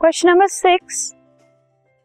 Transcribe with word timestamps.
Question 0.00 0.28
number 0.28 0.46
six 0.46 0.98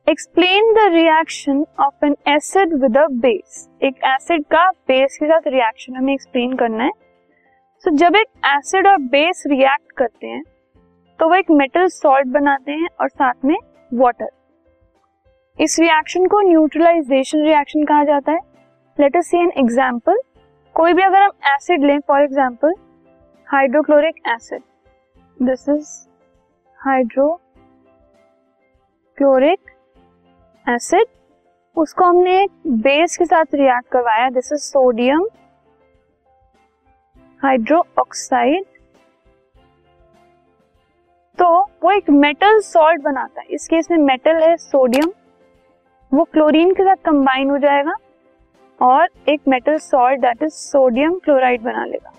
explain 0.07 0.71
the 0.73 0.85
reaction 0.93 1.63
of 1.79 2.05
an 2.05 2.15
acid 2.27 2.73
with 2.73 2.97
a 2.97 3.05
base 3.21 3.67
एक 3.83 3.95
acid 4.05 4.43
का 4.51 4.63
base 4.87 5.17
के 5.17 5.25
साथ 5.25 5.47
reaction 5.47 5.95
हमें 5.95 6.13
एक्सप्लेन 6.13 6.55
करना 6.55 6.83
है। 6.83 6.89
सो 6.89 7.89
so, 7.89 7.95
जब 7.97 8.15
एक 8.15 8.27
एसिड 8.45 8.87
और 8.87 8.97
बेस 8.97 9.43
रिएक्ट 9.47 9.91
करते 9.97 10.27
हैं 10.27 10.41
तो 11.19 11.27
वो 11.29 11.35
एक 11.35 11.51
मेटल 11.51 11.87
सॉल्ट 11.87 12.27
बनाते 12.27 12.71
हैं 12.71 12.89
और 13.01 13.09
साथ 13.09 13.45
में 13.45 13.55
वाटर 13.91 14.29
इस 15.59 15.79
रिएक्शन 15.79 16.25
को 16.27 16.41
न्यूट्रलाइजेशन 16.49 17.45
रिएक्शन 17.45 17.85
कहा 17.85 18.03
जाता 18.03 18.31
है। 18.31 18.39
Let 18.97 19.17
us 19.17 19.27
see 19.27 19.37
an 19.37 19.51
example 19.57 20.21
कोई 20.75 20.93
भी 20.93 21.03
अगर 21.03 21.21
हम 21.21 21.53
एसिड 21.55 21.85
लें 21.85 21.99
for 21.99 22.23
example 22.23 22.73
hydrochloric 23.47 24.27
acid 24.27 24.61
this 25.39 25.69
is 25.69 25.97
hydrochloric 29.17 29.71
acid 30.65 31.05
उसको 31.77 32.05
हमने 32.05 32.31
एक 32.43 32.51
बेस 32.83 33.17
के 33.17 33.25
साथ 33.25 33.53
रिएक्ट 33.55 33.87
करवाया। 33.91 34.29
This 34.29 34.51
is 34.53 34.61
sodium 34.61 35.25
hydro 37.41 37.83
oxide 37.99 38.63
तो 41.39 41.47
वो 41.83 41.91
एक 41.91 42.09
मेटल 42.09 42.59
सॉल्ट 42.61 43.01
बनाता 43.01 43.41
है। 43.41 43.47
इस 43.49 43.67
केस 43.67 43.91
में 43.91 43.97
मेटल 43.99 44.41
है 44.43 44.55
सोडियम 44.57 45.11
वो 46.11 46.23
क्लोरीन 46.23 46.73
के 46.73 46.83
साथ 46.83 47.03
कंबाइन 47.05 47.49
हो 47.49 47.57
जाएगा 47.57 47.93
और 48.79 49.07
एक 49.29 49.41
metal 49.47 49.77
salt 49.79 50.21
that 50.21 50.43
is 50.43 50.53
sodium 50.53 51.19
chloride 51.19 51.61
बना 51.61 51.85
लेगा। 51.85 52.13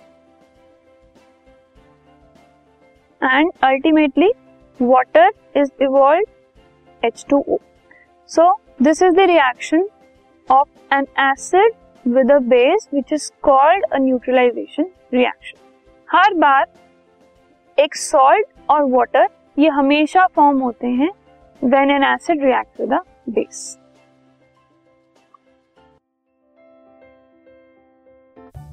And 3.20 3.52
ultimately 3.64 4.32
water 4.80 5.32
is 5.56 5.70
evolve 5.82 6.24
H 7.04 7.24
two 7.30 7.44
O 7.48 7.58
so 8.30 8.52
this 8.82 9.02
is 9.02 9.14
the 9.14 9.26
reaction 9.28 9.88
of 10.48 10.94
an 10.94 11.06
acid 11.22 11.74
with 12.04 12.32
a 12.32 12.38
base 12.48 12.88
which 12.94 13.12
is 13.12 13.30
called 13.42 13.84
a 13.84 13.98
neutralisation 13.98 14.90
reaction 15.14 15.58
हर 16.08 16.34
बार 16.36 16.66
एक 17.78 17.94
salt 17.96 18.46
और 18.70 18.84
water 18.90 19.28
ये 19.58 19.68
हमेशा 19.70 20.26
form 20.26 20.60
होते 20.60 20.86
हैं 20.86 21.10
when 21.62 21.90
an 21.90 22.04
acid 22.04 22.44
react 22.44 22.80
with 22.80 22.92
a 22.92 23.00
base 23.28 23.64